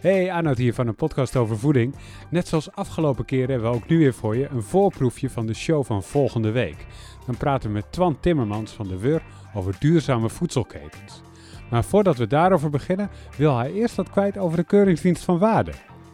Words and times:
Hey, 0.00 0.32
Arnoud 0.32 0.58
hier 0.58 0.74
van 0.74 0.86
een 0.86 0.94
podcast 0.94 1.36
over 1.36 1.58
voeding. 1.58 1.94
Net 2.30 2.48
zoals 2.48 2.72
afgelopen 2.72 3.24
keren 3.24 3.50
hebben 3.50 3.70
we 3.70 3.76
ook 3.76 3.88
nu 3.88 3.98
weer 3.98 4.14
voor 4.14 4.36
je 4.36 4.48
een 4.48 4.62
voorproefje 4.62 5.30
van 5.30 5.46
de 5.46 5.54
show 5.54 5.84
van 5.84 6.02
volgende 6.02 6.50
week. 6.50 6.86
Dan 7.26 7.36
praten 7.36 7.68
we 7.68 7.74
met 7.74 7.92
Twan 7.92 8.20
Timmermans 8.20 8.72
van 8.72 8.88
de 8.88 8.98
WUR 8.98 9.22
over 9.54 9.76
duurzame 9.78 10.28
voedselketens. 10.28 11.22
Maar 11.70 11.84
voordat 11.84 12.16
we 12.16 12.26
daarover 12.26 12.70
beginnen, 12.70 13.10
wil 13.36 13.56
hij 13.56 13.72
eerst 13.72 13.94
wat 13.94 14.10
kwijt 14.10 14.38
over 14.38 14.56
de 14.56 14.64
Keuringsdienst 14.64 15.24
van 15.24 15.38
Waarde. 15.38 15.72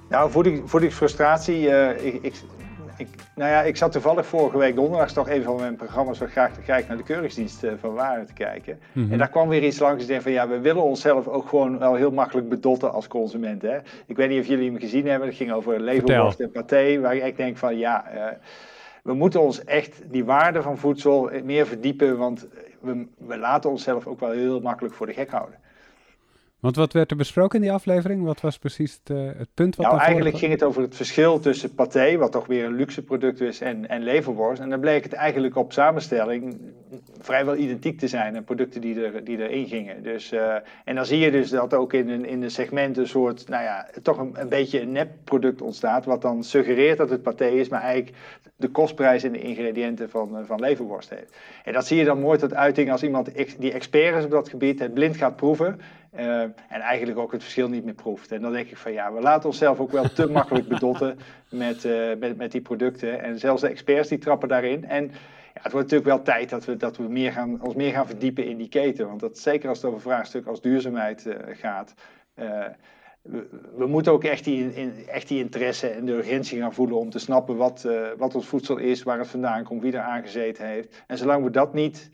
Nou, 0.09 0.31
voeding, 0.31 0.71
voedingsfrustratie. 0.71 1.61
Uh, 1.61 2.05
ik, 2.07 2.23
ik, 2.23 2.35
ik, 3.03 3.23
nou 3.35 3.51
ja, 3.51 3.63
ik 3.63 3.77
zat 3.77 3.93
toevallig 3.93 4.27
vorige 4.27 4.59
week 4.59 4.75
donderdag 4.75 5.13
toch 5.13 5.29
een 5.29 5.43
van 5.43 5.57
mijn 5.57 5.77
programma's 5.77 6.19
zo 6.19 6.27
graag 6.27 6.53
te 6.53 6.61
kijken 6.61 6.89
naar 6.89 6.97
de 6.97 7.03
Keuringsdienst 7.03 7.65
eh, 7.65 7.73
van 7.81 7.95
Waarde 7.95 8.25
te 8.25 8.33
kijken. 8.33 8.79
Mhm. 8.93 9.13
En 9.13 9.19
daar 9.19 9.29
kwam 9.29 9.49
weer 9.49 9.65
iets 9.65 9.79
langs 9.79 10.07
en 10.07 10.23
van 10.23 10.33
ja, 10.33 10.49
we 10.49 10.61
willen 10.61 10.83
onszelf 10.83 11.29
ook 11.29 11.49
gewoon 11.49 11.79
wel 11.79 11.95
heel 11.95 12.11
makkelijk 12.11 12.49
bedotten 12.49 12.93
als 12.93 13.09
consument. 13.09 13.63
Hè? 13.63 13.77
Ik 14.07 14.17
weet 14.17 14.29
niet 14.29 14.41
of 14.41 14.47
jullie 14.47 14.71
hem 14.71 14.81
gezien 14.81 15.07
hebben, 15.07 15.29
het 15.29 15.37
ging 15.37 15.53
over 15.53 15.81
leverworst 15.81 16.41
en 16.41 16.51
paté, 16.51 17.01
waar 17.01 17.17
ik 17.17 17.37
denk 17.37 17.57
van 17.57 17.79
ja, 17.79 18.05
uh, 18.15 18.25
we 19.03 19.15
moeten 19.15 19.41
ons 19.41 19.65
echt 19.65 20.03
die 20.11 20.25
waarde 20.25 20.63
van 20.63 20.79
voedsel 20.79 21.31
meer 21.45 21.67
verdiepen, 21.67 22.19
want 22.19 22.49
we, 22.81 23.07
we 23.19 23.39
laten 23.39 23.71
onszelf 23.71 24.07
ook 24.07 24.21
wel 24.21 24.31
heel 24.31 24.61
makkelijk 24.61 24.95
voor 24.95 25.07
de 25.07 25.13
gek 25.13 25.31
houden. 25.31 25.59
Want 26.63 26.77
wat 26.77 26.93
werd 26.93 27.11
er 27.11 27.17
besproken 27.17 27.59
in 27.59 27.65
die 27.65 27.73
aflevering? 27.73 28.25
Wat 28.25 28.41
was 28.41 28.59
precies 28.59 29.01
het, 29.03 29.17
uh, 29.17 29.31
het 29.37 29.49
punt? 29.55 29.77
Wat 29.77 29.87
nou, 29.87 29.99
eigenlijk 29.99 30.37
ging 30.39 30.53
het 30.53 30.63
over 30.63 30.83
het 30.83 30.97
verschil 30.97 31.41
tussen 31.41 31.75
paté, 31.75 32.17
wat 32.17 32.33
toch 32.33 32.47
weer 32.47 32.65
een 32.65 32.75
luxe 32.75 33.03
product 33.03 33.41
is, 33.41 33.61
en, 33.61 33.89
en 33.89 34.03
leverworst. 34.03 34.63
En 34.63 34.71
dan 34.71 34.81
bleek 34.81 35.03
het 35.03 35.13
eigenlijk 35.13 35.57
op 35.57 35.73
samenstelling 35.73 36.61
vrijwel 37.25 37.57
identiek 37.57 37.99
te 37.99 38.09
zijn, 38.09 38.37
en 38.37 38.45
producten 38.45 38.81
die, 38.81 39.05
er, 39.05 39.25
die 39.25 39.39
erin 39.39 39.67
gingen. 39.67 40.03
Dus, 40.03 40.33
uh, 40.33 40.55
en 40.85 40.95
dan 40.95 41.07
zie 41.07 41.19
je 41.19 41.31
dus 41.31 41.51
dat 41.51 41.75
ook 41.75 41.93
in 41.93 42.09
een, 42.09 42.25
in 42.25 42.41
de 42.41 42.49
segment 42.49 42.97
een 42.97 43.09
soort, 43.09 43.49
nou 43.49 43.63
ja, 43.63 43.89
toch 44.03 44.19
een, 44.19 44.31
een 44.35 44.49
beetje 44.49 44.81
een 44.81 44.93
nepproduct 44.93 45.63
ontstaat, 45.63 46.05
wat 46.05 46.23
dan 46.23 46.45
suggereert 46.45 46.99
dat 46.99 47.11
het 47.11 47.23
paté 47.23 47.47
is, 47.47 47.69
maar 47.69 47.83
eigenlijk 47.83 48.17
de 48.57 48.69
kostprijs 48.69 49.23
en 49.23 49.33
de 49.33 49.41
ingrediënten 49.41 50.11
van, 50.11 50.39
uh, 50.39 50.45
van 50.47 50.61
leverworst 50.61 51.11
heeft. 51.11 51.37
En 51.65 51.73
dat 51.73 51.87
zie 51.87 51.99
je 51.99 52.05
dan 52.05 52.21
mooi 52.21 52.39
tot 52.39 52.55
uiting 52.55 52.91
als 52.91 53.03
iemand 53.03 53.31
die 53.59 53.73
expert 53.73 54.17
is 54.17 54.25
op 54.25 54.31
dat 54.31 54.49
gebied, 54.49 54.79
het 54.79 54.95
blind 54.95 55.17
gaat 55.17 55.37
proeven. 55.37 55.81
Uh, 56.17 56.41
en 56.41 56.81
eigenlijk 56.81 57.19
ook 57.19 57.33
het 57.33 57.43
verschil 57.43 57.69
niet 57.69 57.85
meer 57.85 57.95
proeft. 57.95 58.33
En 58.33 58.43
dan 58.43 58.53
denk 58.53 58.71
ik 58.71 58.77
van 58.77 58.93
ja, 58.93 59.13
we 59.13 59.21
laten 59.21 59.49
onszelf 59.49 59.81
ook 59.81 59.93
wel 59.93 60.13
te 60.13 60.31
makkelijk 60.31 60.69
bedotten 60.69 61.19
met, 61.51 61.89
met, 62.19 62.37
met 62.37 62.53
die 62.53 62.61
producten. 62.61 63.23
En 63.23 63.39
zelfs 63.39 63.61
de 63.61 63.69
experts 63.69 64.09
die 64.09 64.19
trappen 64.19 64.49
daarin. 64.49 64.85
En 64.85 65.11
ja, 65.55 65.61
het 65.63 65.73
wordt 65.73 65.91
natuurlijk 65.91 66.17
wel 66.17 66.23
tijd 66.23 66.51
dat 66.51 66.65
we, 66.65 66.77
dat 66.77 66.97
we 66.97 67.03
meer 67.03 67.33
gaan, 67.33 67.63
ons 67.63 67.75
meer 67.75 67.93
gaan 67.93 68.07
verdiepen 68.07 68.47
in 68.47 68.57
die 68.57 68.69
keten. 68.69 69.07
Want 69.07 69.21
dat, 69.21 69.39
zeker 69.39 69.69
als 69.69 69.79
het 69.79 69.87
over 69.87 70.01
vraagstukken 70.01 70.51
als 70.51 70.61
duurzaamheid 70.61 71.27
uh, 71.27 71.35
gaat. 71.51 71.95
We, 73.23 73.47
we, 73.77 73.87
moeten 73.87 74.13
ook 74.13 74.25
echt 74.25 74.45
die, 74.45 74.75
in, 74.75 74.93
echt 75.07 75.29
die 75.29 75.39
interesse 75.39 75.89
en 75.89 76.05
de 76.05 76.13
urgentie 76.13 76.61
gaan 76.61 76.75
voelen 76.75 76.97
om 76.97 77.11
te 77.11 77.19
snappen 77.19 77.57
wat, 77.57 77.89
wat 78.17 78.35
ons 78.35 78.47
voedsel 78.47 78.77
is, 78.77 79.03
waar 79.03 79.19
het 79.19 79.29
vandaan 79.29 79.65
komt, 79.65 79.83
wie 79.83 79.93
er 79.93 80.01
aangezeten 80.01 80.67
heeft. 80.67 81.03
En 81.07 81.19
zolang 81.19 81.45
we 81.45 81.51
dat 81.51 81.75
niet 81.75 82.11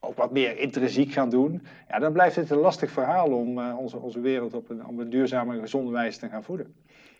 ook 0.00 0.16
wat 0.16 0.32
meer 0.32 0.58
intrinsiek 0.58 1.12
gaan 1.12 1.30
doen, 1.30 1.62
ja, 1.88 1.98
dan 1.98 2.12
blijft 2.12 2.36
het 2.36 2.50
een 2.50 2.58
lastig 2.58 2.90
verhaal 2.90 3.26
om 3.26 3.58
onze, 3.58 3.96
onze 3.96 4.20
wereld 4.20 4.54
op 4.54 4.70
een, 4.70 4.86
op 4.86 4.98
een 4.98 5.10
duurzame 5.10 5.54
en 5.54 5.60
gezonde 5.60 5.90
wijze 5.90 6.18
te 6.18 6.28
gaan 6.28 6.44
voeden. 6.44 6.74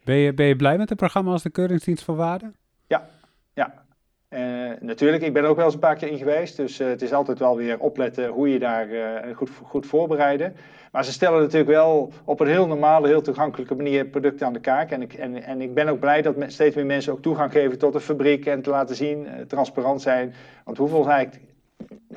Ben 0.05 0.17
je, 0.17 0.35
ben 0.35 0.47
je 0.47 0.57
blij 0.57 0.77
met 0.79 0.89
het 0.89 0.99
programma 0.99 1.31
als 1.31 1.43
de 1.43 1.51
Keuringsdienst 1.51 2.05
van 2.05 2.17
Waarde? 2.17 2.53
Ja, 2.87 3.09
ja. 3.55 3.85
Uh, 4.35 4.71
natuurlijk, 4.81 5.23
ik 5.23 5.33
ben 5.33 5.43
er 5.43 5.49
ook 5.49 5.57
wel 5.57 5.65
eens 5.65 5.75
een 5.75 5.81
paar 5.81 5.97
keer 5.97 6.09
in 6.09 6.19
geweest, 6.19 6.57
dus 6.57 6.81
uh, 6.81 6.89
het 6.89 7.03
is 7.03 7.13
altijd 7.13 7.39
wel 7.39 7.57
weer 7.57 7.79
opletten 7.79 8.29
hoe 8.29 8.53
je 8.53 8.59
daar 8.59 8.89
goed, 9.35 9.51
goed 9.63 9.87
voorbereiden. 9.87 10.55
Maar 10.93 11.05
ze 11.05 11.13
stellen 11.13 11.41
natuurlijk 11.41 11.71
wel 11.71 12.13
op 12.25 12.41
een 12.41 12.47
heel 12.47 12.67
normale, 12.67 13.07
heel 13.09 13.23
toegankelijke 13.23 13.75
manier 13.75 14.07
producten 14.07 14.47
aan 14.47 14.53
de 14.53 14.61
kaak. 14.61 14.91
En 14.91 15.03
ik, 15.03 15.13
en, 15.13 15.43
en 15.43 15.61
ik 15.61 15.75
ben 15.75 15.89
ook 15.89 16.01
blij 16.01 16.23
dat 16.23 16.35
steeds 16.47 16.77
meer 16.77 16.87
mensen 16.87 17.13
ook 17.13 17.23
toegang 17.23 17.53
geven 17.53 17.79
tot 17.79 17.93
de 17.93 18.01
fabriek 18.01 18.47
en 18.47 18.63
te 18.63 18.71
laten 18.71 18.97
zien, 18.97 19.27
transparant 19.47 20.03
zijn. 20.03 20.35
Want 20.65 20.79
hoeveel 20.79 21.11
eigenlijk 21.11 21.45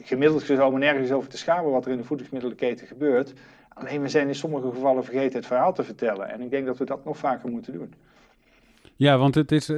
gemiddeld 0.01 0.43
genomen 0.43 0.79
nergens 0.79 1.11
over 1.11 1.29
te 1.29 1.37
schamen 1.37 1.71
wat 1.71 1.85
er 1.85 1.91
in 1.91 1.97
de 1.97 2.03
voedingsmiddelenketen 2.03 2.87
gebeurt. 2.87 3.33
Alleen 3.73 4.01
we 4.01 4.09
zijn 4.09 4.27
in 4.27 4.35
sommige 4.35 4.69
gevallen 4.69 5.03
vergeten 5.03 5.37
het 5.37 5.47
verhaal 5.47 5.73
te 5.73 5.83
vertellen. 5.83 6.29
En 6.29 6.41
ik 6.41 6.49
denk 6.49 6.65
dat 6.65 6.77
we 6.77 6.85
dat 6.85 7.05
nog 7.05 7.17
vaker 7.17 7.49
moeten 7.49 7.73
doen. 7.73 7.93
Ja, 8.95 9.17
want 9.17 9.35
het 9.35 9.51
is, 9.51 9.71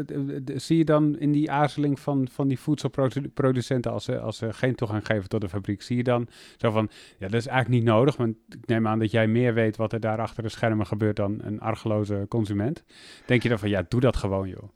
zie 0.55 0.77
je 0.77 0.85
dan 0.85 1.17
in 1.19 1.31
die 1.31 1.51
aarzeling 1.51 1.99
van, 1.99 2.27
van 2.31 2.47
die 2.47 2.59
voedselproducenten 2.59 3.91
als 3.91 4.03
ze, 4.03 4.19
als 4.19 4.37
ze 4.37 4.53
geen 4.53 4.75
toegang 4.75 5.05
geven 5.05 5.29
tot 5.29 5.41
de 5.41 5.49
fabriek, 5.49 5.81
zie 5.81 5.97
je 5.97 6.03
dan 6.03 6.27
zo 6.57 6.71
van, 6.71 6.89
ja, 7.17 7.27
dat 7.27 7.39
is 7.39 7.47
eigenlijk 7.47 7.83
niet 7.83 7.93
nodig, 7.93 8.15
want 8.15 8.35
ik 8.49 8.67
neem 8.67 8.87
aan 8.87 8.99
dat 8.99 9.11
jij 9.11 9.27
meer 9.27 9.53
weet 9.53 9.77
wat 9.77 9.93
er 9.93 9.99
daar 9.99 10.19
achter 10.19 10.43
de 10.43 10.49
schermen 10.49 10.85
gebeurt 10.85 11.15
dan 11.15 11.39
een 11.43 11.59
argeloze 11.59 12.25
consument. 12.29 12.83
Denk 13.25 13.43
je 13.43 13.49
dan 13.49 13.59
van, 13.59 13.69
ja, 13.69 13.85
doe 13.87 13.99
dat 13.99 14.15
gewoon 14.15 14.47
joh. 14.47 14.69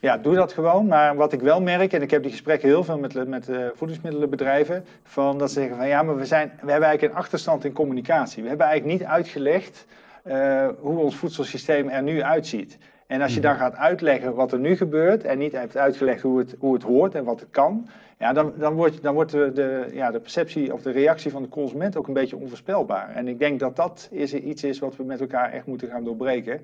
Ja, 0.00 0.16
doe 0.16 0.34
dat 0.34 0.52
gewoon. 0.52 0.86
Maar 0.86 1.16
wat 1.16 1.32
ik 1.32 1.40
wel 1.40 1.60
merk, 1.60 1.92
en 1.92 2.02
ik 2.02 2.10
heb 2.10 2.22
die 2.22 2.30
gesprekken 2.30 2.68
heel 2.68 2.84
veel 2.84 2.98
met, 2.98 3.28
met 3.28 3.48
uh, 3.48 3.66
voedingsmiddelenbedrijven, 3.74 4.84
van 5.02 5.38
dat 5.38 5.48
ze 5.48 5.58
zeggen 5.58 5.76
van 5.76 5.88
ja, 5.88 6.02
maar 6.02 6.16
we, 6.16 6.24
zijn, 6.24 6.48
we 6.48 6.70
hebben 6.70 6.88
eigenlijk 6.88 7.12
een 7.12 7.18
achterstand 7.18 7.64
in 7.64 7.72
communicatie. 7.72 8.42
We 8.42 8.48
hebben 8.48 8.66
eigenlijk 8.66 8.98
niet 8.98 9.08
uitgelegd 9.08 9.86
uh, 10.26 10.68
hoe 10.78 10.98
ons 10.98 11.16
voedselsysteem 11.16 11.88
er 11.88 12.02
nu 12.02 12.22
uitziet. 12.22 12.78
En 13.06 13.20
als 13.20 13.34
je 13.34 13.40
dan 13.40 13.56
gaat 13.56 13.76
uitleggen 13.76 14.34
wat 14.34 14.52
er 14.52 14.58
nu 14.58 14.76
gebeurt 14.76 15.24
en 15.24 15.38
niet 15.38 15.52
hebt 15.52 15.76
uitgelegd 15.76 16.22
hoe 16.22 16.38
het, 16.38 16.54
hoe 16.58 16.74
het 16.74 16.82
hoort 16.82 17.14
en 17.14 17.24
wat 17.24 17.40
het 17.40 17.50
kan, 17.50 17.88
ja, 18.18 18.32
dan, 18.32 18.52
dan 18.56 18.74
wordt, 18.74 19.02
dan 19.02 19.14
wordt 19.14 19.30
de, 19.30 19.52
de, 19.52 19.88
ja, 19.92 20.10
de 20.10 20.20
perceptie 20.20 20.72
of 20.72 20.82
de 20.82 20.90
reactie 20.90 21.30
van 21.30 21.42
de 21.42 21.48
consument 21.48 21.96
ook 21.96 22.06
een 22.06 22.14
beetje 22.14 22.36
onvoorspelbaar. 22.36 23.14
En 23.14 23.28
ik 23.28 23.38
denk 23.38 23.60
dat 23.60 23.76
dat 23.76 24.08
is 24.10 24.34
iets 24.34 24.64
is 24.64 24.78
wat 24.78 24.96
we 24.96 25.04
met 25.04 25.20
elkaar 25.20 25.52
echt 25.52 25.66
moeten 25.66 25.88
gaan 25.88 26.04
doorbreken. 26.04 26.60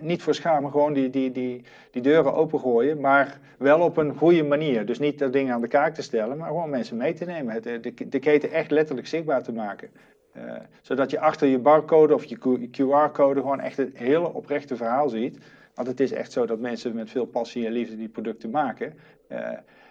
Niet 0.00 0.22
voor 0.22 0.34
schamen, 0.34 0.70
gewoon 0.70 0.92
die, 0.92 1.10
die, 1.10 1.32
die, 1.32 1.62
die 1.90 2.02
deuren 2.02 2.34
opengooien, 2.34 3.00
maar 3.00 3.38
wel 3.58 3.80
op 3.80 3.96
een 3.96 4.14
goede 4.16 4.42
manier. 4.42 4.86
Dus 4.86 4.98
niet 4.98 5.18
dat 5.18 5.32
dingen 5.32 5.54
aan 5.54 5.60
de 5.60 5.68
kaak 5.68 5.94
te 5.94 6.02
stellen, 6.02 6.36
maar 6.36 6.48
gewoon 6.48 6.70
mensen 6.70 6.96
mee 6.96 7.14
te 7.14 7.24
nemen. 7.24 7.62
De, 7.62 7.80
de, 7.80 8.08
de 8.08 8.18
keten 8.18 8.52
echt 8.52 8.70
letterlijk 8.70 9.06
zichtbaar 9.06 9.42
te 9.42 9.52
maken. 9.52 9.90
Uh, 10.36 10.56
zodat 10.82 11.10
je 11.10 11.20
achter 11.20 11.48
je 11.48 11.58
barcode 11.58 12.14
of 12.14 12.24
je 12.24 12.68
QR-code 12.70 13.40
gewoon 13.40 13.60
echt 13.60 13.76
het 13.76 13.98
hele 13.98 14.32
oprechte 14.32 14.76
verhaal 14.76 15.08
ziet. 15.08 15.38
Want 15.74 15.88
het 15.88 16.00
is 16.00 16.12
echt 16.12 16.32
zo 16.32 16.46
dat 16.46 16.58
mensen 16.58 16.94
met 16.94 17.10
veel 17.10 17.26
passie 17.26 17.66
en 17.66 17.72
liefde 17.72 17.96
die 17.96 18.08
producten 18.08 18.50
maken. 18.50 18.94
Uh, 19.28 19.38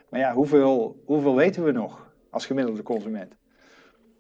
maar 0.10 0.20
ja, 0.20 0.34
hoeveel, 0.34 1.02
hoeveel 1.06 1.36
weten 1.36 1.64
we 1.64 1.72
nog 1.72 2.12
als 2.30 2.46
gemiddelde 2.46 2.84
consument? 2.84 3.36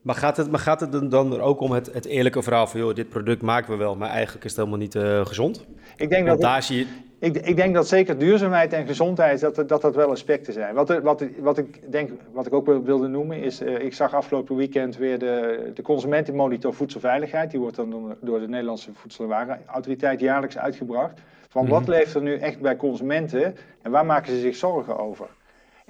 Maar 0.01 0.15
gaat 0.15 0.37
het, 0.37 0.51
maar 0.51 0.59
gaat 0.59 0.79
het 0.79 1.11
dan 1.11 1.33
er 1.33 1.41
ook 1.41 1.59
om 1.59 1.71
het, 1.71 1.93
het 1.93 2.05
eerlijke 2.05 2.41
verhaal 2.41 2.67
van, 2.67 2.79
joh, 2.79 2.95
dit 2.95 3.09
product 3.09 3.41
maken 3.41 3.71
we 3.71 3.77
wel, 3.77 3.95
maar 3.95 4.09
eigenlijk 4.09 4.45
is 4.45 4.51
het 4.51 4.59
helemaal 4.59 4.79
niet 4.79 4.95
uh, 4.95 5.25
gezond? 5.25 5.65
Ik 5.95 6.09
denk 6.09 6.27
Want 6.27 6.41
dat 6.41 6.49
daar 6.51 6.63
zie 6.63 6.77
je... 6.77 6.85
Ik, 7.19 7.37
ik, 7.37 7.55
denk 7.55 7.73
dat 7.73 7.87
zeker 7.87 8.17
duurzaamheid 8.17 8.73
en 8.73 8.87
gezondheid, 8.87 9.39
dat 9.39 9.55
dat, 9.67 9.81
dat 9.81 9.95
wel 9.95 10.09
aspecten 10.11 10.53
zijn. 10.53 10.75
Wat, 10.75 11.01
wat, 11.01 11.23
wat, 11.39 11.57
ik 11.57 11.91
denk, 11.91 12.11
wat 12.31 12.45
ik 12.45 12.53
ook 12.53 12.65
wilde 12.85 13.07
noemen, 13.07 13.41
is, 13.41 13.61
uh, 13.61 13.79
ik 13.83 13.93
zag 13.93 14.13
afgelopen 14.13 14.55
weekend 14.55 14.97
weer 14.97 15.19
de, 15.19 15.71
de 15.73 15.81
Consumentenmonitor 15.81 16.73
Voedselveiligheid. 16.73 17.51
Die 17.51 17.59
wordt 17.59 17.75
dan 17.75 18.15
door 18.21 18.39
de 18.39 18.47
Nederlandse 18.47 18.89
Voedsel- 18.93 19.23
en 19.23 19.29
Warenautoriteit 19.29 20.19
jaarlijks 20.19 20.57
uitgebracht. 20.57 21.21
Van 21.49 21.67
wat 21.67 21.81
Mhm. 21.81 21.89
leeft 21.89 22.15
er 22.15 22.21
nu 22.21 22.37
echt 22.37 22.59
bij 22.59 22.75
consumenten 22.75 23.55
en 23.81 23.91
waar 23.91 24.05
maken 24.05 24.33
ze 24.33 24.39
zich 24.39 24.55
zorgen 24.55 24.97
over? 24.99 25.27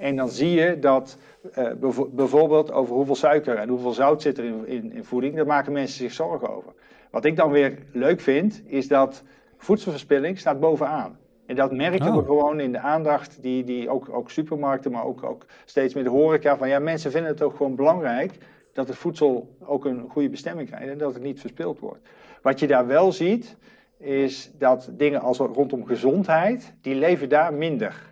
En 0.00 0.16
dan 0.16 0.28
zie 0.28 0.50
je 0.50 0.78
dat 0.78 1.18
uh, 1.58 1.72
bev 1.80 2.00
bijvoorbeeld 2.10 2.72
over 2.72 2.94
hoeveel 2.94 3.14
suiker 3.14 3.56
en 3.56 3.68
hoeveel 3.68 3.92
zout 3.92 4.22
zit 4.22 4.38
er 4.38 4.44
in, 4.44 4.66
in, 4.66 4.92
in 4.92 5.04
voeding, 5.04 5.36
daar 5.36 5.46
maken 5.46 5.72
mensen 5.72 5.96
zich 5.98 6.12
zorgen 6.12 6.56
over. 6.56 6.72
Wat 7.10 7.24
ik 7.24 7.36
dan 7.36 7.50
weer 7.50 7.78
leuk 7.92 8.20
vind, 8.20 8.62
is 8.66 8.88
dat 8.88 9.22
voedselverspilling 9.56 10.38
staat 10.38 10.60
bovenaan. 10.60 11.18
En 11.46 11.56
dat 11.56 11.72
merken 11.72 12.08
Oh. 12.08 12.16
we 12.16 12.24
gewoon 12.24 12.60
in 12.60 12.72
de 12.72 12.78
aandacht 12.78 13.42
die, 13.42 13.64
die 13.64 13.88
ook, 13.88 14.08
ook 14.08 14.30
supermarkten, 14.30 14.90
maar 14.90 15.04
ook, 15.04 15.22
ook 15.22 15.46
steeds 15.64 15.94
meer 15.94 16.04
de 16.04 16.10
horeca. 16.10 16.56
Van 16.56 16.68
ja, 16.68 16.78
mensen 16.78 17.10
vinden 17.10 17.30
het 17.30 17.42
ook 17.42 17.56
gewoon 17.56 17.74
belangrijk 17.74 18.38
dat 18.72 18.88
het 18.88 18.96
voedsel 18.96 19.56
ook 19.64 19.84
een 19.84 20.08
goede 20.08 20.28
bestemming 20.28 20.68
krijgt 20.68 20.88
en 20.88 20.98
dat 20.98 21.14
het 21.14 21.22
niet 21.22 21.40
verspild 21.40 21.78
wordt. 21.78 22.08
Wat 22.42 22.60
je 22.60 22.66
daar 22.66 22.86
wel 22.86 23.12
ziet, 23.12 23.56
is 23.98 24.50
dat 24.58 24.90
dingen 24.92 25.20
als 25.20 25.38
rondom 25.38 25.86
gezondheid, 25.86 26.72
die 26.80 26.94
leven 26.94 27.28
daar 27.28 27.54
minder. 27.54 28.09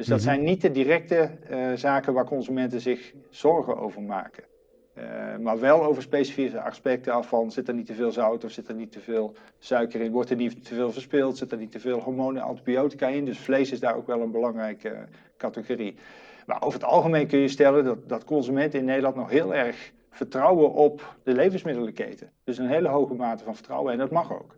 Dus 0.00 0.08
dat 0.08 0.18
Mhm. 0.18 0.28
zijn 0.28 0.42
niet 0.42 0.60
de 0.60 0.70
directe 0.70 1.30
uh, 1.50 1.72
zaken 1.74 2.12
waar 2.12 2.24
consumenten 2.24 2.80
zich 2.80 3.12
zorgen 3.30 3.76
over 3.78 4.02
maken. 4.02 4.44
Uh, 4.98 5.04
maar 5.40 5.60
wel 5.60 5.84
over 5.84 6.02
specifieke 6.02 6.60
aspecten 6.60 7.12
af 7.12 7.28
van 7.28 7.50
zit 7.50 7.68
er 7.68 7.74
niet 7.74 7.86
te 7.86 7.94
veel 7.94 8.12
zout 8.12 8.44
of 8.44 8.50
zit 8.50 8.68
er 8.68 8.74
niet 8.74 8.92
te 8.92 9.00
veel 9.00 9.34
suiker 9.58 10.00
in, 10.00 10.12
wordt 10.12 10.30
er 10.30 10.36
niet 10.36 10.64
te 10.64 10.74
veel 10.74 10.92
verspild, 10.92 11.38
zit 11.38 11.52
er 11.52 11.58
niet 11.58 11.70
te 11.72 11.80
veel 11.80 11.98
hormonen, 11.98 12.42
antibiotica 12.42 13.06
in. 13.08 13.24
Dus 13.24 13.38
vlees 13.38 13.72
is 13.72 13.80
daar 13.80 13.96
ook 13.96 14.06
wel 14.06 14.20
een 14.20 14.30
belangrijke 14.30 14.88
uh, 14.88 14.98
categorie. 15.36 15.94
Maar 16.46 16.62
over 16.62 16.80
het 16.80 16.88
algemeen 16.88 17.26
kun 17.26 17.38
je 17.38 17.48
stellen 17.48 17.84
dat, 17.84 18.08
dat 18.08 18.24
consumenten 18.24 18.78
in 18.78 18.84
Nederland 18.84 19.16
nog 19.16 19.30
heel 19.30 19.54
erg 19.54 19.92
vertrouwen 20.10 20.72
op 20.72 21.16
de 21.22 21.32
levensmiddelenketen. 21.32 22.30
Dus 22.44 22.58
een 22.58 22.68
hele 22.68 22.88
hoge 22.88 23.14
mate 23.14 23.44
van 23.44 23.54
vertrouwen 23.54 23.92
en 23.92 23.98
dat 23.98 24.10
mag 24.10 24.32
ook. 24.32 24.56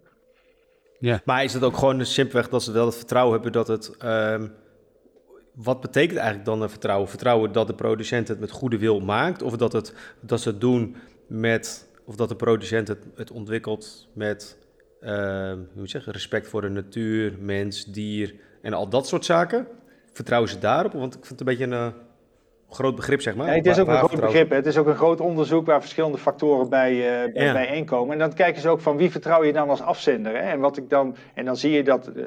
Ja. 0.99 1.21
Maar 1.25 1.45
is 1.45 1.55
het 1.55 1.63
ook 1.63 1.77
gewoon 1.77 2.07
simpelweg 2.07 2.49
dat 2.49 2.63
ze 2.63 2.73
wel 2.73 2.87
het 2.87 2.97
vertrouwen 2.97 3.33
hebben 3.35 3.53
dat 3.53 3.69
het... 3.69 3.97
Wat 5.55 5.81
betekent 5.81 6.19
eigenlijk 6.19 6.47
dan 6.47 6.63
een 6.63 6.71
vertrouwen? 6.71 7.09
Vertrouwen 7.09 7.53
dat 7.53 7.67
de 7.67 7.75
producent 7.75 8.29
het 8.29 8.41
met 8.41 8.51
goede 8.51 8.79
wil 8.79 9.01
maakt? 9.01 9.43
Of 9.43 9.57
dat, 9.57 9.73
het, 9.73 9.95
dat 10.21 10.41
ze 10.41 10.49
het 10.49 10.61
doen 10.61 10.97
met... 11.27 11.89
of 12.05 12.17
dat 12.17 12.29
de 12.29 12.37
producent 12.37 12.89
het, 12.89 13.07
het 13.15 13.31
ontwikkelt 13.31 14.09
met 14.13 14.59
uh, 15.01 15.11
hoe 15.53 15.67
moet 15.75 15.91
zeggen, 15.91 16.13
respect 16.13 16.49
voor 16.49 16.61
de 16.61 16.69
natuur, 16.69 17.37
mens, 17.41 17.85
dier 17.85 18.35
en 18.63 18.73
al 18.73 18.89
dat 18.89 19.07
soort 19.07 19.25
zaken. 19.25 19.67
Vertrouwen 20.13 20.51
ze 20.51 20.59
daarop? 20.59 20.93
Want 20.93 21.15
ik 21.15 21.27
vind 21.27 21.39
het 21.39 21.41
een 21.41 21.57
beetje 21.57 21.77
een 21.77 21.93
groot 22.75 22.97
begrip, 22.97 23.21
zeg 23.21 23.35
maar. 23.35 23.47
Ja, 23.47 23.55
het 23.55 23.67
is 23.67 23.79
ook 23.79 23.89
een 23.89 23.97
groot 23.97 24.21
begrip. 24.21 24.51
Het 24.51 24.67
is 24.67 24.77
ook 24.77 24.87
een 24.87 24.95
groot 24.95 25.21
onderzoek 25.21 25.67
waar 25.67 25.81
verschillende 25.81 26.19
factoren 26.19 26.69
bij, 26.69 26.93
uh, 26.93 27.35
ja. 27.35 27.53
bijeenkomen. 27.53 28.13
En 28.13 28.19
dan 28.19 28.33
kijken 28.33 28.63
ze 28.63 28.69
ook 28.69 28.81
van 28.81 28.97
wie 28.97 29.11
vertrouw 29.11 29.45
je 29.45 29.53
dan 29.53 29.69
als 29.69 29.81
afzender. 29.81 30.33
Hè? 30.33 30.51
En, 30.51 30.61
wat 30.61 30.77
ik 30.77 30.91
dan, 30.91 31.17
en 31.35 31.45
dan 31.45 31.57
zie 31.57 31.71
je 31.71 31.83
dat 31.85 32.11
uh, 32.17 32.25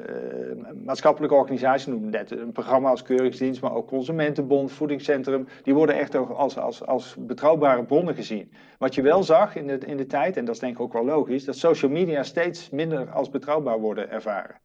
maatschappelijke 0.84 1.34
organisaties, 1.34 1.86
noemen 1.86 2.10
net 2.10 2.30
een 2.30 2.52
programma 2.52 2.90
als 2.90 3.02
Keuringsdienst, 3.02 3.60
maar 3.60 3.74
ook 3.74 3.88
Consumentenbond, 3.88 4.72
Voedingscentrum, 4.72 5.48
die 5.62 5.74
worden 5.74 5.98
echt 5.98 6.16
ook 6.16 6.30
als, 6.30 6.58
als, 6.58 6.86
als 6.86 7.16
betrouwbare 7.18 7.84
bronnen 7.84 8.14
gezien. 8.14 8.52
Wat 8.78 8.94
je 8.94 9.02
wel 9.02 9.22
zag 9.22 9.56
in 9.56 9.66
de, 9.66 9.78
in 9.86 9.96
de 9.96 10.06
tijd, 10.06 10.36
en 10.36 10.44
dat 10.44 10.54
is 10.54 10.60
denk 10.60 10.74
ik 10.74 10.80
ook 10.80 10.92
wel 10.92 11.04
logisch, 11.04 11.44
dat 11.44 11.56
social 11.56 11.90
media 11.90 12.22
steeds 12.22 12.70
minder 12.70 13.10
als 13.10 13.30
betrouwbaar 13.30 13.78
worden 13.78 14.10
ervaren. 14.10 14.60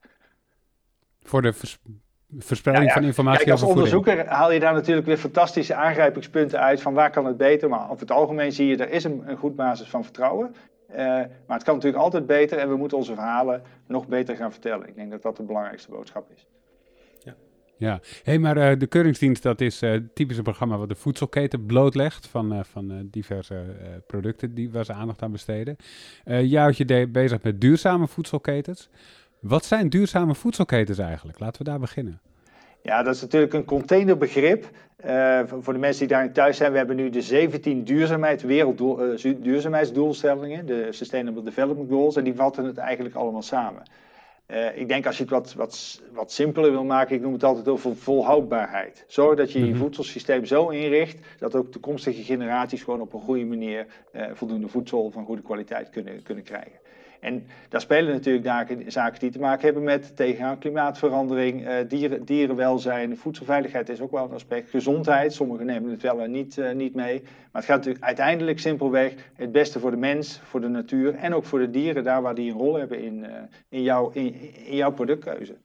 Voor 1.23 1.41
de 1.41 1.53
verspreiding 2.37 2.91
van 2.91 3.03
informatie 3.03 3.45
Kijk, 3.45 3.51
als 3.51 3.69
onderzoeker 3.69 4.27
haal 4.27 4.51
je 4.51 4.59
daar 4.59 4.73
natuurlijk 4.73 5.07
weer 5.07 5.17
fantastische 5.17 5.75
aangrijpingspunten 5.75 6.59
uit 6.59 6.81
van 6.81 6.93
waar 6.93 7.11
kan 7.11 7.25
het 7.25 7.37
beter. 7.37 7.69
Maar 7.69 7.89
over 7.89 7.99
het 7.99 8.11
algemeen 8.11 8.51
zie 8.51 8.67
je, 8.67 8.77
er 8.77 8.89
is 8.89 9.03
een, 9.03 9.23
een 9.25 9.37
goed 9.37 9.55
basis 9.55 9.89
van 9.89 10.03
vertrouwen. 10.03 10.55
Uh, 10.91 10.97
maar 10.97 11.57
het 11.57 11.63
kan 11.63 11.75
natuurlijk 11.75 12.03
altijd 12.03 12.25
beter 12.25 12.57
en 12.57 12.69
we 12.69 12.75
moeten 12.75 12.97
onze 12.97 13.13
verhalen 13.13 13.61
nog 13.87 14.07
beter 14.07 14.35
gaan 14.35 14.51
vertellen. 14.51 14.87
Ik 14.87 14.95
denk 14.95 15.11
dat 15.11 15.21
dat 15.21 15.37
de 15.37 15.43
belangrijkste 15.43 15.91
boodschap 15.91 16.29
is. 16.35 16.47
Ja, 17.19 17.35
ja. 17.77 17.99
Hey, 18.23 18.39
maar 18.39 18.57
uh, 18.57 18.79
de 18.79 18.87
Keuringsdienst, 18.87 19.43
dat 19.43 19.61
is 19.61 19.83
uh, 19.83 19.99
typisch 20.13 20.37
een 20.37 20.43
programma 20.43 20.77
wat 20.77 20.89
de 20.89 20.95
voedselketen 20.95 21.65
blootlegt 21.65 22.27
van, 22.27 22.65
van 22.65 23.07
diverse 23.11 23.63
producten 24.07 24.53
die, 24.53 24.71
waar 24.71 24.85
ze 24.85 24.93
aandacht 24.93 25.21
aan 25.21 25.31
besteden. 25.31 25.75
jij 26.23 26.61
houdt 26.61 26.77
je 26.77 27.07
bezig 27.07 27.41
met 27.41 27.61
duurzame 27.61 28.07
voedselketens. 28.07 28.89
Wat 29.41 29.65
zijn 29.65 29.89
duurzame 29.89 30.35
voedselketens 30.35 30.97
eigenlijk? 30.97 31.39
Laten 31.39 31.63
we 31.63 31.69
daar 31.69 31.79
beginnen. 31.79 32.21
Ja, 32.81 33.03
dat 33.03 33.15
is 33.15 33.21
natuurlijk 33.21 33.53
een 33.53 33.65
containerbegrip. 33.65 34.69
Uh, 35.05 35.39
voor 35.59 35.73
de 35.73 35.79
mensen 35.79 35.99
die 35.99 36.15
daarin 36.15 36.33
thuis 36.33 36.57
zijn, 36.57 36.71
we 36.71 36.77
hebben 36.77 36.95
nu 36.95 37.09
de 37.09 37.21
17 37.21 37.83
duurzaamheid, 37.83 38.41
wereldduurzaamheidsdoelstellingen, 38.41 40.65
de 40.65 40.87
Sustainable 40.89 41.43
Development 41.43 41.89
Goals, 41.89 42.15
en 42.15 42.23
die 42.23 42.35
vatten 42.35 42.65
het 42.65 42.77
eigenlijk 42.77 43.15
allemaal 43.15 43.41
samen. 43.41 43.83
Uh, 44.47 44.77
ik 44.77 44.87
denk 44.87 45.05
als 45.05 45.17
je 45.17 45.23
het 45.23 45.31
wat, 45.31 45.53
wat, 45.53 46.01
wat 46.13 46.31
simpeler 46.31 46.71
wil 46.71 46.83
maken, 46.83 47.15
ik 47.15 47.21
noem 47.21 47.33
het 47.33 47.43
altijd 47.43 47.67
over 47.67 47.95
volhoudbaarheid. 47.95 49.05
Zorg 49.07 49.37
dat 49.37 49.51
je 49.51 49.59
je 49.59 49.71
mhm. 49.71 49.77
voedselsysteem 49.77 50.45
zo 50.45 50.67
inricht 50.67 51.19
dat 51.39 51.55
ook 51.55 51.71
toekomstige 51.71 52.23
generaties 52.23 52.83
gewoon 52.83 53.01
op 53.01 53.13
een 53.13 53.21
goede 53.21 53.45
manier 53.45 53.85
voldoende 54.33 54.67
voedsel 54.67 55.11
van 55.11 55.25
goede 55.25 55.41
kwaliteit 55.41 55.89
kunnen, 55.89 56.23
kunnen 56.23 56.43
krijgen. 56.43 56.79
En 57.21 57.43
daar 57.69 57.81
spelen 57.81 58.13
natuurlijk 58.13 58.65
zaken 58.87 59.19
die 59.19 59.31
te 59.31 59.39
maken 59.39 59.65
hebben 59.65 59.83
met 59.83 60.15
tegengaan 60.15 60.57
klimaatverandering, 60.57 61.67
uh, 61.67 61.75
dieren, 61.87 62.25
dierenwelzijn, 62.25 63.17
voedselveiligheid 63.17 63.89
is 63.89 64.01
ook 64.01 64.11
wel 64.11 64.23
een 64.23 64.33
aspect. 64.33 64.69
Gezondheid, 64.69 65.33
sommigen 65.33 65.65
nemen 65.65 65.91
het 65.91 66.01
wel 66.01 66.21
en 66.21 66.31
niet, 66.31 66.57
uh, 66.57 66.71
niet 66.71 66.95
mee. 66.95 67.21
Maar 67.21 67.61
het 67.61 67.65
gaat 67.65 67.77
natuurlijk 67.77 68.05
uiteindelijk 68.05 68.59
simpelweg 68.59 69.13
het 69.33 69.51
beste 69.51 69.79
voor 69.79 69.91
de 69.91 69.97
mens, 69.97 70.39
voor 70.43 70.61
de 70.61 70.67
natuur 70.67 71.15
en 71.15 71.33
ook 71.33 71.45
voor 71.45 71.59
de 71.59 71.69
dieren, 71.69 72.03
daar 72.03 72.21
waar 72.21 72.35
die 72.35 72.51
een 72.51 72.57
rol 72.57 72.75
hebben 72.77 73.03
in, 73.03 73.17
uh, 73.19 73.27
in, 73.69 73.81
jouw, 73.81 74.09
in, 74.09 74.33
in 74.65 74.75
jouw 74.75 74.91
productkeuze. 74.91 75.57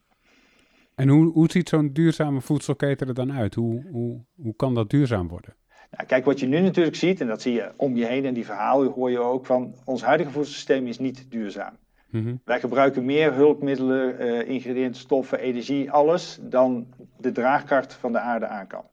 En 0.94 1.08
hoe, 1.08 1.32
hoe 1.32 1.50
ziet 1.50 1.68
zo'n 1.68 1.92
duurzame 1.92 2.40
voedselketen 2.40 3.08
er 3.08 3.14
dan 3.14 3.32
uit? 3.32 3.54
Hoe, 3.54 3.82
hoe, 3.90 4.24
hoe 4.34 4.56
kan 4.56 4.74
dat 4.74 4.90
duurzaam 4.90 5.28
worden? 5.28 5.54
Nou, 5.90 6.06
kijk, 6.06 6.24
wat 6.24 6.40
je 6.40 6.46
nu 6.46 6.60
natuurlijk 6.60 6.96
ziet, 6.96 7.20
en 7.20 7.26
dat 7.26 7.42
zie 7.42 7.52
je 7.52 7.72
om 7.76 7.96
je 7.96 8.04
heen, 8.04 8.24
en 8.24 8.34
die 8.34 8.44
verhalen 8.44 8.92
hoor 8.92 9.10
je 9.10 9.18
ook 9.18 9.46
van, 9.46 9.74
ons 9.84 10.02
huidige 10.02 10.30
voedselsysteem 10.30 10.86
is 10.86 10.98
niet 10.98 11.30
duurzaam. 11.30 11.76
Mm 12.10 12.40
Wij 12.44 12.60
gebruiken 12.60 13.04
meer 13.04 13.34
hulpmiddelen, 13.34 14.22
uh, 14.22 14.48
ingrediënten, 14.48 15.00
stoffen, 15.00 15.38
energie, 15.38 15.90
alles, 15.90 16.38
dan 16.42 16.86
de 17.18 17.32
draagkracht 17.32 17.94
van 17.94 18.12
de 18.12 18.18
aarde 18.18 18.46
aan 18.46 18.66
kan. 18.66 18.84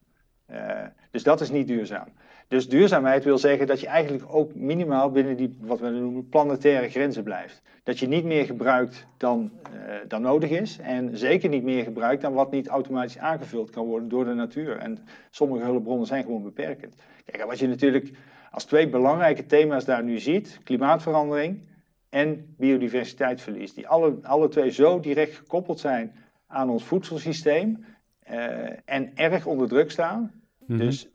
Uh, 0.52 0.86
dus 1.12 1.24
dat 1.24 1.42
is 1.42 1.52
niet 1.52 1.68
duurzaam. 1.68 2.08
Dus 2.54 2.70
duurzaamheid 2.70 3.24
wil 3.24 3.38
zeggen 3.38 3.68
dat 3.68 3.80
je 3.80 3.88
eigenlijk 3.88 4.24
ook 4.28 4.56
minimaal 4.56 5.12
binnen 5.12 5.38
die, 5.38 5.58
wat 5.62 5.80
we 5.80 5.90
noemen, 5.90 6.30
planetaire 6.30 6.90
grenzen 6.90 7.24
blijft. 7.24 7.62
Dat 7.84 8.00
je 8.00 8.08
niet 8.08 8.24
meer 8.24 8.46
gebruikt 8.46 9.08
dan, 9.18 9.52
uh, 9.74 9.96
dan 10.08 10.22
nodig 10.22 10.50
is. 10.50 10.78
En 10.80 11.18
zeker 11.18 11.50
niet 11.50 11.64
meer 11.64 11.84
gebruikt 11.84 12.22
dan 12.22 12.34
wat 12.34 12.52
niet 12.52 12.68
automatisch 12.68 13.18
aangevuld 13.18 13.70
kan 13.70 13.86
worden 13.86 14.10
door 14.10 14.26
de 14.26 14.34
natuur. 14.34 14.78
En 14.78 14.98
sommige 15.30 15.64
hulpbronnen 15.64 16.08
zijn 16.08 16.24
gewoon 16.24 16.44
beperkend. 16.44 16.96
Kijk, 17.26 17.46
wat 17.46 17.60
je 17.60 17.68
natuurlijk 17.68 18.12
als 18.52 18.66
twee 18.66 18.90
belangrijke 18.90 19.46
thema's 19.46 19.86
daar 19.86 20.04
nu 20.04 20.20
ziet: 20.20 20.60
klimaatverandering 20.64 21.62
en 22.10 22.56
biodiversiteitsverlies. 22.58 23.74
Die 23.74 23.88
alle, 23.88 24.18
alle 24.22 24.48
twee 24.48 24.72
zo 24.72 25.00
direct 25.00 25.36
gekoppeld 25.36 25.80
zijn 25.80 26.16
aan 26.48 26.70
ons 26.70 26.84
voedselsysteem. 26.84 27.86
Uh, 28.32 28.70
en 28.86 29.12
erg 29.16 29.46
onder 29.46 29.68
druk 29.68 29.92
staan. 29.92 30.22
Mm 30.22 30.32
-hmm. 30.68 30.78
Dus 30.78 31.08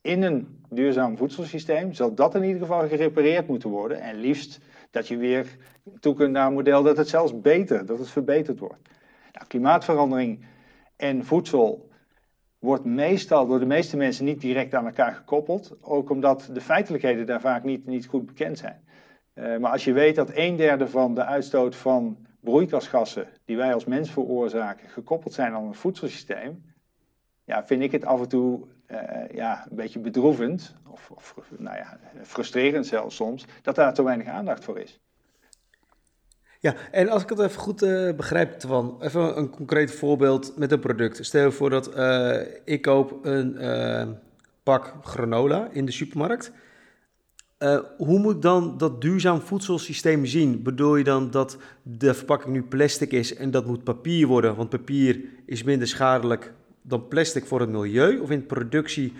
in 0.00 0.22
een 0.22 0.55
duurzaam 0.70 1.16
voedselsysteem 1.16 1.92
zal 1.92 2.14
dat 2.14 2.34
in 2.34 2.42
ieder 2.42 2.60
geval 2.60 2.88
gerepareerd 2.88 3.46
moeten 3.46 3.70
worden. 3.70 4.00
En 4.00 4.16
liefst 4.16 4.60
dat 4.90 5.08
je 5.08 5.16
weer 5.16 5.56
toe 6.00 6.14
kunt 6.14 6.32
naar 6.32 6.46
een 6.46 6.52
model 6.52 6.82
dat 6.82 6.96
het 6.96 7.08
zelfs 7.08 7.40
beter, 7.40 7.86
dat 7.86 7.98
het 7.98 8.10
verbeterd 8.10 8.58
wordt. 8.58 8.88
Nou, 9.32 9.46
klimaatverandering 9.46 10.44
en 10.96 11.24
voedsel 11.24 11.88
wordt 12.58 12.84
meestal 12.84 13.46
door 13.46 13.58
de 13.58 13.66
meeste 13.66 13.96
mensen 13.96 14.24
niet 14.24 14.40
direct 14.40 14.74
aan 14.74 14.86
elkaar 14.86 15.14
gekoppeld. 15.14 15.76
Ook 15.80 16.10
omdat 16.10 16.50
de 16.52 16.60
feitelijkheden 16.60 17.26
daar 17.26 17.40
vaak 17.40 17.64
niet, 17.64 17.86
niet 17.86 18.06
goed 18.06 18.26
bekend 18.26 18.58
zijn. 18.58 18.84
Uh, 19.34 19.56
maar 19.56 19.70
als 19.70 19.84
je 19.84 19.92
weet 19.92 20.14
dat 20.14 20.30
een 20.34 20.56
derde 20.56 20.88
van 20.88 21.14
de 21.14 21.24
uitstoot 21.24 21.76
van 21.76 22.26
broeikasgassen 22.40 23.28
die 23.44 23.56
wij 23.56 23.74
als 23.74 23.84
mens 23.84 24.10
veroorzaken 24.10 24.88
gekoppeld 24.88 25.34
zijn 25.34 25.52
aan 25.52 25.66
het 25.66 25.76
voedselsysteem, 25.76 26.62
ja, 27.44 27.66
vind 27.66 27.82
ik 27.82 27.92
het 27.92 28.04
af 28.04 28.20
en 28.20 28.28
toe 28.28 28.66
ja, 29.32 29.66
een 29.70 29.76
beetje 29.76 29.98
bedroevend, 29.98 30.74
of, 30.90 31.10
of 31.14 31.34
nou 31.58 31.76
ja, 31.76 31.98
frustrerend 32.22 32.86
zelfs 32.86 33.16
soms, 33.16 33.44
dat 33.62 33.74
daar 33.74 33.94
te 33.94 34.02
weinig 34.02 34.26
aandacht 34.26 34.64
voor 34.64 34.78
is. 34.78 35.00
Ja, 36.60 36.74
en 36.90 37.08
als 37.08 37.22
ik 37.22 37.28
het 37.28 37.38
even 37.38 37.60
goed 37.60 37.82
uh, 37.82 38.14
begrijp, 38.14 38.52
Twan, 38.52 38.96
even 39.00 39.38
een 39.38 39.50
concreet 39.50 39.92
voorbeeld 39.92 40.56
met 40.56 40.72
een 40.72 40.80
product. 40.80 41.26
Stel 41.26 41.44
je 41.44 41.50
voor 41.50 41.70
dat 41.70 41.96
uh, 41.96 42.40
ik 42.64 42.82
koop 42.82 43.18
een 43.24 44.18
pak 44.62 44.94
granola 45.02 45.68
in 45.72 45.86
de 45.86 45.92
supermarkt. 45.92 46.52
hoe 47.96 48.18
moet 48.18 48.42
dan 48.42 48.78
dat 48.78 49.00
duurzaam 49.00 49.40
voedselsysteem 49.40 50.26
zien? 50.26 50.62
Bedoel 50.62 50.96
je 50.96 51.04
dan 51.04 51.30
dat 51.30 51.56
de 51.82 52.14
verpakking 52.14 52.54
nu 52.54 52.62
plastic 52.62 53.12
is 53.12 53.34
en 53.34 53.50
dat 53.50 53.66
moet 53.66 53.84
papier 53.84 54.26
worden, 54.26 54.56
want 54.56 54.68
papier 54.68 55.20
is 55.46 55.62
minder 55.62 55.88
schadelijk 55.88 56.52
dan 56.88 57.08
plastic 57.08 57.46
voor 57.46 57.60
het 57.60 57.68
milieu 57.68 58.18
of 58.18 58.30
in 58.30 58.46
productie 58.46 59.12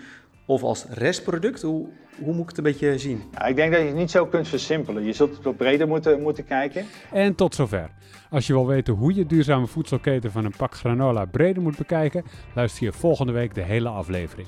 of 0.45 0.63
als 0.63 0.85
restproduct? 0.89 1.61
Hoe, 1.61 1.87
hoe 2.19 2.33
moet 2.33 2.41
ik 2.41 2.47
het 2.47 2.57
een 2.57 2.63
beetje 2.63 2.97
zien? 2.97 3.23
Ja, 3.31 3.45
ik 3.45 3.55
denk 3.55 3.71
dat 3.71 3.81
je 3.81 3.87
het 3.87 3.95
niet 3.95 4.11
zo 4.11 4.25
kunt 4.25 4.47
versimpelen. 4.47 5.03
Je 5.03 5.13
zult 5.13 5.35
het 5.35 5.43
wat 5.43 5.57
breder 5.57 5.87
moeten, 5.87 6.21
moeten 6.21 6.45
kijken. 6.45 6.85
En 7.11 7.35
tot 7.35 7.55
zover. 7.55 7.89
Als 8.29 8.47
je 8.47 8.53
wil 8.53 8.67
weten 8.67 8.93
hoe 8.93 9.15
je 9.15 9.25
duurzame 9.25 9.67
voedselketen 9.67 10.31
van 10.31 10.45
een 10.45 10.53
pak 10.57 10.75
granola 10.75 11.25
breder 11.25 11.61
moet 11.61 11.77
bekijken, 11.77 12.23
luister 12.55 12.83
je 12.83 12.93
volgende 12.93 13.31
week 13.31 13.55
de 13.55 13.61
hele 13.61 13.89
aflevering. 13.89 14.47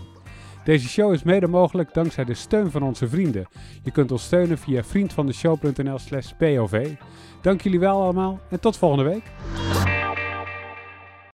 Deze 0.63 0.87
show 0.87 1.13
is 1.13 1.23
mede 1.23 1.47
mogelijk 1.47 1.93
dankzij 1.93 2.25
de 2.25 2.33
steun 2.33 2.71
van 2.71 2.83
onze 2.83 3.07
vrienden. 3.07 3.47
Je 3.83 3.91
kunt 3.91 4.11
ons 4.11 4.23
steunen 4.23 4.57
via 4.57 4.83
vriendvandeshow.nl 4.83 5.99
slash 5.99 6.31
pov. 6.37 6.87
Dank 7.41 7.61
jullie 7.61 7.79
wel 7.79 8.01
allemaal 8.01 8.39
en 8.49 8.59
tot 8.59 8.77
volgende 8.77 9.03
week. 9.03 9.23